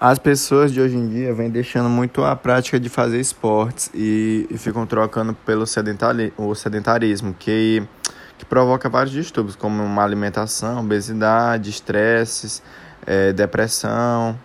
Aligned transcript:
As 0.00 0.16
pessoas 0.16 0.72
de 0.72 0.80
hoje 0.80 0.96
em 0.96 1.08
dia 1.08 1.34
vêm 1.34 1.50
deixando 1.50 1.88
muito 1.88 2.22
a 2.22 2.36
prática 2.36 2.78
de 2.78 2.88
fazer 2.88 3.18
esportes 3.18 3.90
e, 3.92 4.46
e 4.48 4.56
ficam 4.56 4.86
trocando 4.86 5.34
pelo 5.44 5.66
sedentari 5.66 6.32
o 6.36 6.54
sedentarismo, 6.54 7.34
que, 7.36 7.82
que 8.38 8.44
provoca 8.44 8.88
vários 8.88 9.12
distúrbios, 9.12 9.56
como 9.56 9.82
uma 9.82 10.04
alimentação, 10.04 10.78
obesidade, 10.78 11.70
estresses, 11.70 12.62
é, 13.04 13.32
depressão, 13.32 14.38